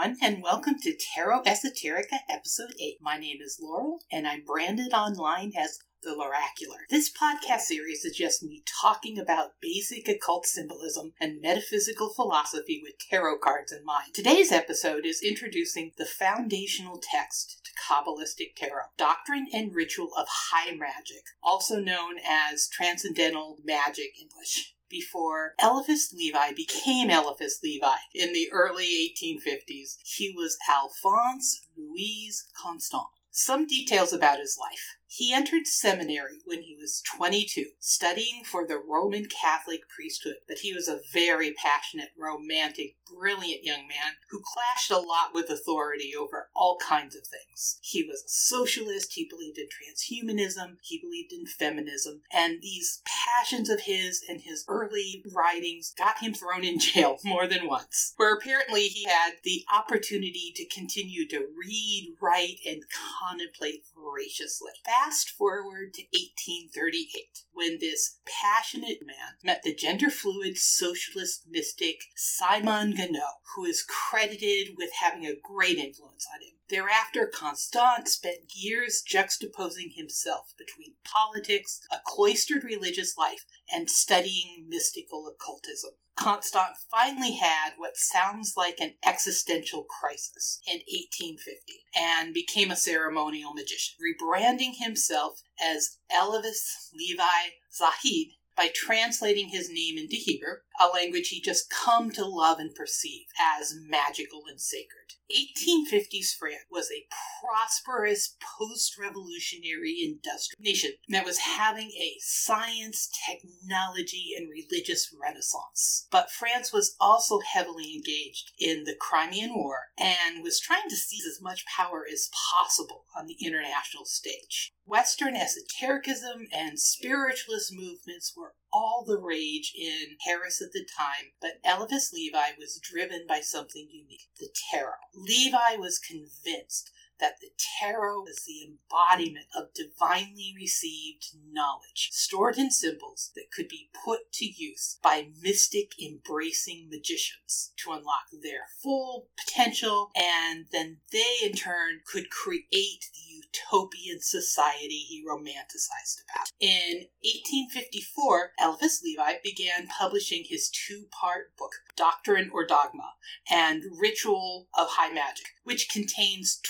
[0.00, 2.98] everyone, and welcome to Tarot Esoterica Episode 8.
[3.02, 6.88] My name is Laurel, and I'm branded online as the Loracular.
[6.88, 12.94] This podcast series is just me talking about basic occult symbolism and metaphysical philosophy with
[13.10, 14.14] tarot cards in mind.
[14.14, 20.74] Today's episode is introducing the foundational text to Kabbalistic tarot, Doctrine and Ritual of High
[20.74, 28.48] Magic, also known as Transcendental Magic English before Eliphas Levi became Eliphas Levi in the
[28.52, 29.96] early 1850s.
[30.04, 33.04] He was Alphonse Louis Constant.
[33.30, 34.96] Some details about his life.
[35.12, 40.72] He entered seminary when he was 22, studying for the Roman Catholic priesthood, but he
[40.72, 46.48] was a very passionate, romantic, brilliant young man who clashed a lot with authority over
[46.54, 47.80] all kinds of things.
[47.82, 53.68] He was a socialist, he believed in transhumanism, he believed in feminism, and these passions
[53.68, 58.32] of his and his early writings got him thrown in jail more than once, where
[58.32, 62.84] apparently he had the opportunity to continue to read, write, and
[63.20, 64.70] contemplate voraciously
[65.04, 72.94] fast forward to 1838, when this passionate man met the gender fluid socialist mystic Simon
[72.94, 76.59] Ganneau, who is credited with having a great influence on him.
[76.70, 85.26] Thereafter, Constant spent years juxtaposing himself between politics, a cloistered religious life, and studying mystical
[85.26, 85.94] occultism.
[86.14, 93.52] Constant finally had what sounds like an existential crisis in 1850 and became a ceremonial
[93.52, 101.28] magician, rebranding himself as Eliphas Levi Zahed by translating his name into Hebrew, a language
[101.28, 103.24] he just come to love and perceive
[103.58, 105.14] as magical and sacred.
[105.30, 107.06] 1850s France was a
[107.40, 116.08] prosperous post revolutionary industrial nation that was having a science, technology, and religious renaissance.
[116.10, 121.26] But France was also heavily engaged in the Crimean War and was trying to seize
[121.26, 124.72] as much power as possible on the international stage.
[124.84, 131.60] Western esotericism and spiritualist movements were all the rage in Paris at the time, but
[131.64, 134.92] Eliphas Levi was driven by something unique the tarot.
[135.14, 137.50] Levi was convinced that the
[137.80, 144.32] tarot is the embodiment of divinely received knowledge, stored in symbols that could be put
[144.32, 151.52] to use by mystic embracing magicians to unlock their full potential, and then they in
[151.52, 152.70] turn could create
[153.14, 156.50] the utopian society he romanticized about.
[156.60, 163.14] In 1854, Eliphas Levi began publishing his two part book, Doctrine or Dogma,
[163.50, 166.60] and Ritual of High Magic, which contains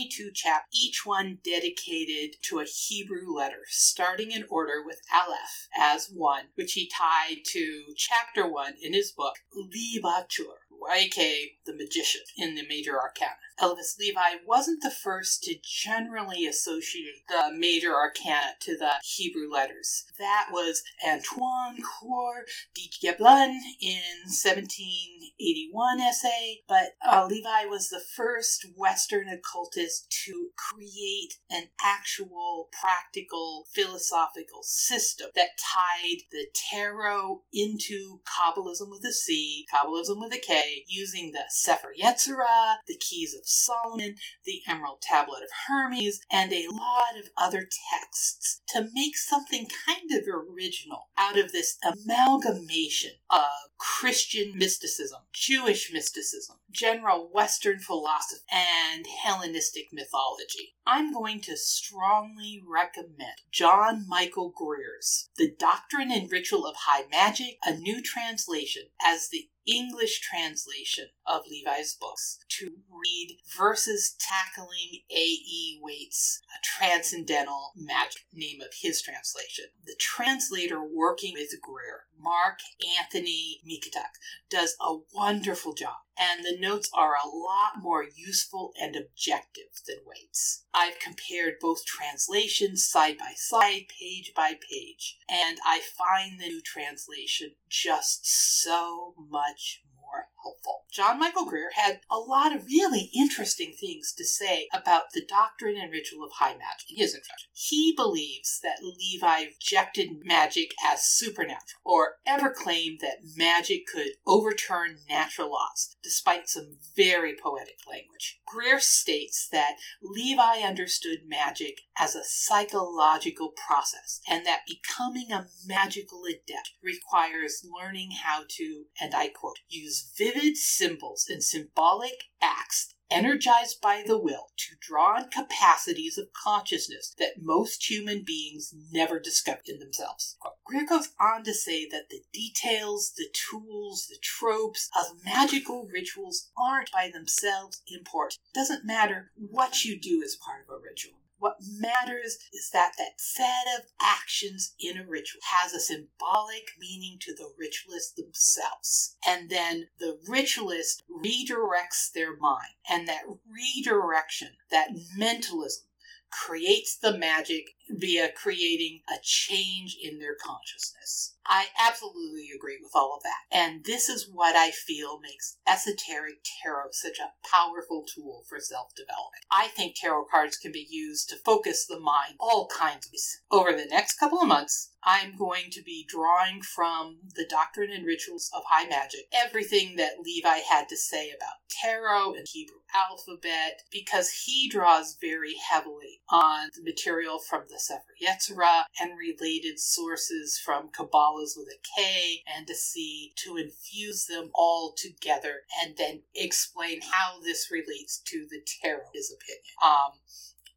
[0.00, 6.10] 22 chapters, each one dedicated to a Hebrew letter, starting in order with Aleph as
[6.10, 12.22] one, which he tied to chapter one in his book, Le Bateleur, aka the magician
[12.38, 13.36] in the major arcana.
[13.60, 20.04] Eliphas Levi wasn't the first to generally associate the major arcana to the Hebrew letters.
[20.18, 28.66] That was Antoine Court de Gébelin in 1781 essay, but uh, Levi was the first
[28.76, 38.90] Western occultist to create an actual practical philosophical system that tied the tarot into Kabbalism
[38.90, 44.16] with a C, Kabbalism with a K, using the Sefer Yetzirah, the keys of Solomon,
[44.44, 50.10] the Emerald Tablet of Hermes, and a lot of other texts to make something kind
[50.12, 59.06] of original out of this amalgamation of Christian mysticism, Jewish mysticism, general Western philosophy, and
[59.24, 60.74] Hellenistic mythology.
[60.86, 67.58] I'm going to strongly recommend John Michael Greer's The Doctrine and Ritual of High Magic,
[67.64, 75.78] a new translation, as the English translation of Levi's books to read versus tackling A.E.
[75.82, 79.66] Waite's Transcendental Magic, name of his translation.
[79.84, 82.60] The translator working with Greer, Mark
[82.98, 84.18] Anthony Mikituk,
[84.50, 89.98] does a wonderful job, and the notes are a lot more useful and objective than
[90.04, 90.64] Waite's.
[90.74, 96.60] I've compared both translations side by side, page by page, and I find the new
[96.60, 98.26] translation just
[98.62, 100.84] so much more helpful.
[100.92, 105.76] John Michael Greer had a lot of really interesting things to say about the doctrine
[105.76, 107.48] and ritual of high magic in his introduction.
[107.52, 114.98] He believes that Levi rejected magic as supernatural, or ever claimed that magic could overturn
[115.08, 118.40] natural laws, despite some very poetic language.
[118.46, 126.24] Greer states that Levi understood magic as a psychological process, and that becoming a magical
[126.24, 132.94] adept requires learning how to, and I quote, use vivid vivid symbols and symbolic acts
[133.10, 139.18] energized by the will to draw on capacities of consciousness that most human beings never
[139.18, 140.36] discover in themselves.
[140.64, 146.50] Greer goes on to say that the details, the tools, the tropes of magical rituals
[146.56, 148.38] aren't by themselves important.
[148.54, 151.19] It doesn't matter what you do as part of a ritual.
[151.40, 157.16] What matters is that that set of actions in a ritual has a symbolic meaning
[157.20, 159.16] to the ritualists themselves.
[159.26, 162.74] And then the ritualist redirects their mind.
[162.88, 165.86] And that redirection, that mentalism,
[166.30, 171.34] creates the magic via creating a change in their consciousness.
[171.46, 173.42] I absolutely agree with all of that.
[173.50, 178.94] And this is what I feel makes esoteric tarot such a powerful tool for self
[178.94, 179.44] development.
[179.50, 183.40] I think tarot cards can be used to focus the mind all kinds of ways.
[183.50, 188.06] Over the next couple of months, I'm going to be drawing from the Doctrine and
[188.06, 193.82] Rituals of High Magic everything that Levi had to say about tarot and Hebrew alphabet
[193.90, 200.58] because he draws very heavily on the material from the Sefer Yetzirah and related sources
[200.58, 206.22] from Kabbalah's with a K and a C to infuse them all together and then
[206.34, 209.64] explain how this relates to the tarot, his opinion.
[209.84, 210.12] Um,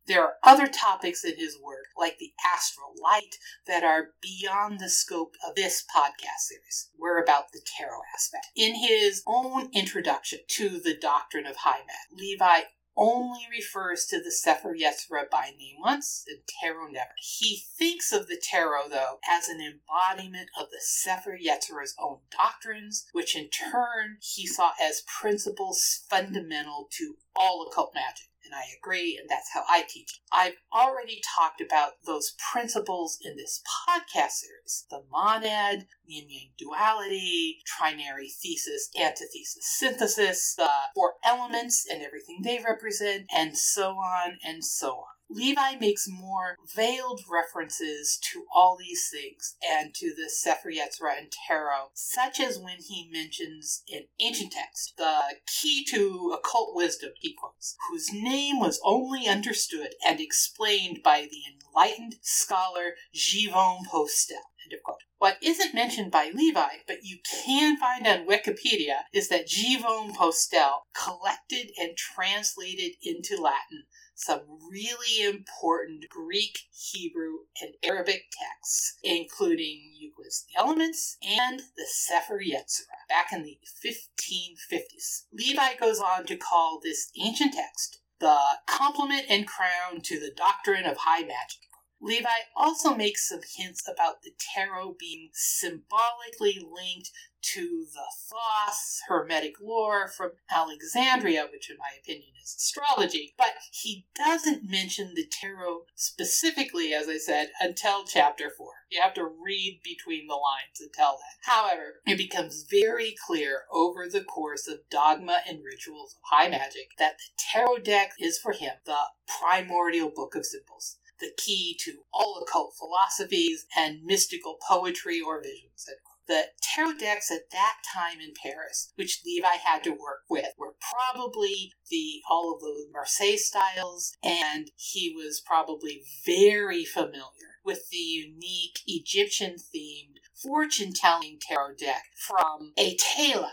[0.06, 4.90] there are other topics in his work, like the astral light, that are beyond the
[4.90, 6.90] scope of this podcast series.
[6.98, 8.48] We're about the tarot aspect.
[8.56, 12.64] In his own introduction to the doctrine of High Mag, Levi
[12.96, 17.12] only refers to the Sefer Yetzirah by name once and tarot never.
[17.18, 23.06] He thinks of the tarot, though, as an embodiment of the Sefer Yetzirah's own doctrines,
[23.12, 29.18] which in turn he saw as principles fundamental to all occult magic and I agree,
[29.20, 30.22] and that's how I teach.
[30.32, 37.58] I've already talked about those principles in this podcast series the monad, yin yang duality,
[37.68, 44.64] trinary thesis, antithesis synthesis, the four elements and everything they represent, and so on and
[44.64, 45.14] so on.
[45.34, 51.34] Levi makes more veiled references to all these things and to the Sefer Yetzirah and
[51.48, 57.34] Tarot, such as when he mentions in ancient text the key to occult wisdom, he
[57.34, 64.38] quotes, whose name was only understood and explained by the enlightened scholar Guillaume Postel.
[64.64, 65.04] End of quote.
[65.18, 70.86] What isn't mentioned by Levi, but you can find on Wikipedia, is that Guillaume Postel
[70.94, 80.46] collected and translated into Latin some really important Greek, Hebrew, and Arabic texts, including Euclid's
[80.48, 85.24] The Elements and the Sefer Yetzirah, back in the 1550s.
[85.34, 90.86] Levi goes on to call this ancient text the complement and crown to the doctrine
[90.86, 91.60] of high magic.
[92.04, 97.10] Levi also makes some hints about the tarot being symbolically linked
[97.42, 104.06] to the Thoth Hermetic lore from Alexandria, which in my opinion is astrology, but he
[104.16, 108.68] doesn't mention the tarot specifically, as I said, until chapter 4.
[108.90, 111.52] You have to read between the lines to tell that.
[111.52, 116.90] However, it becomes very clear over the course of Dogma and Rituals of High Magic
[116.98, 118.98] that the tarot deck is for him the
[119.40, 125.90] primordial book of symbols the key to all occult philosophies and mystical poetry or visions.
[126.28, 130.76] The tarot decks at that time in Paris, which Levi had to work with, were
[130.92, 137.98] probably the all of the Marseille styles, and he was probably very familiar with the
[137.98, 140.13] unique Egyptian themed
[140.44, 143.52] fortune telling tarot deck from Etteilla,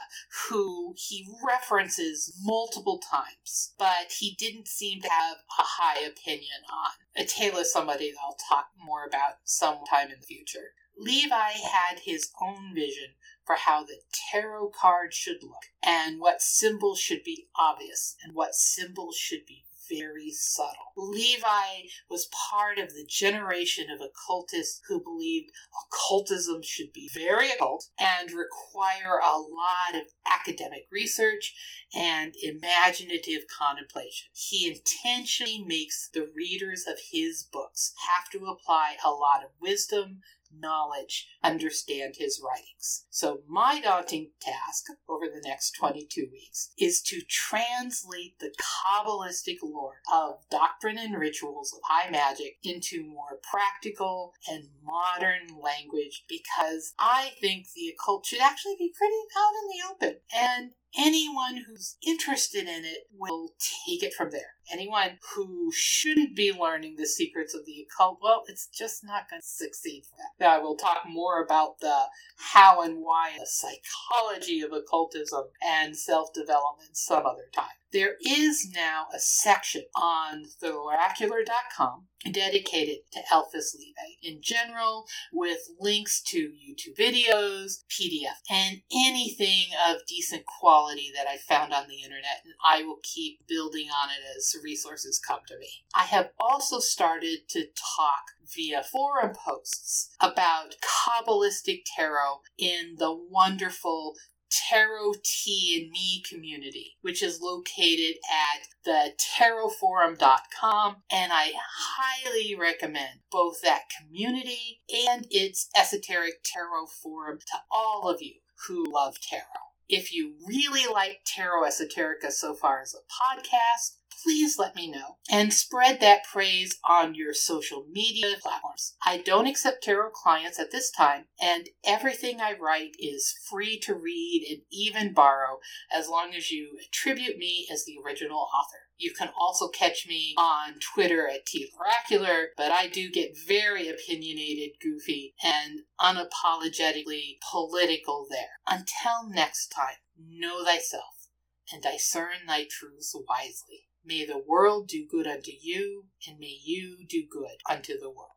[0.49, 7.25] who he references multiple times, but he didn't seem to have a high opinion on.
[7.25, 10.75] Etteilla is somebody I'll talk more about sometime in the future.
[10.99, 13.15] Levi had his own vision
[13.47, 18.55] for how the tarot card should look, and what symbols should be obvious, and what
[18.55, 20.93] symbols should be very subtle.
[20.97, 25.51] Levi was part of the generation of occultists who believed
[25.87, 31.55] occultism should be very occult and require a lot of academic research
[31.95, 34.29] and imaginative contemplation.
[34.33, 40.21] He intentionally makes the readers of his books have to apply a lot of wisdom,
[40.57, 43.07] knowledge understand his writings.
[43.11, 50.01] So, my daunting task over the next 22 weeks is to translate the Kabbalistic lore
[50.13, 57.33] of doctrine and rituals of high magic into more practical and modern language because I
[57.41, 60.21] think the occult should actually be pretty out in the open.
[60.35, 64.55] And anyone who's interested in it will take it from there.
[64.73, 69.43] Anyone who shouldn't be learning the secrets of the occult, well, it's just not going
[69.43, 70.51] to succeed for that.
[70.51, 72.05] I will talk more about the
[72.37, 77.81] how and why, the psychology of occultism and self development some other time.
[77.93, 86.21] There is now a section on theloracular.com dedicated to Eliphas Levi in general, with links
[86.23, 92.43] to YouTube videos, PDF, and anything of decent quality that I found on the internet,
[92.45, 95.69] and I will keep building on it as resources come to me.
[95.95, 104.15] I have also started to talk via forum posts about Kabbalistic tarot in the wonderful
[104.51, 110.97] Tarot Tea and Me community, which is located at the tarotforum.com.
[111.11, 118.21] And I highly recommend both that community and its esoteric tarot forum to all of
[118.21, 118.35] you
[118.67, 119.70] who love tarot.
[119.93, 125.17] If you really like Tarot Esoterica so far as a podcast, please let me know
[125.29, 128.95] and spread that praise on your social media platforms.
[129.05, 133.95] I don't accept tarot clients at this time, and everything I write is free to
[133.97, 135.59] read and even borrow
[135.93, 138.90] as long as you attribute me as the original author.
[139.01, 144.73] You can also catch me on Twitter at TOracular, but I do get very opinionated,
[144.79, 148.61] goofy, and unapologetically political there.
[148.69, 151.29] Until next time, know thyself
[151.73, 153.89] and discern thy truths wisely.
[154.05, 158.29] May the world do good unto you, and may you do good unto the world.